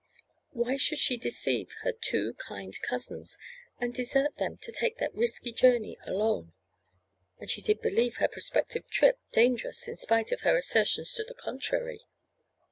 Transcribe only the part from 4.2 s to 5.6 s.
them to take that risky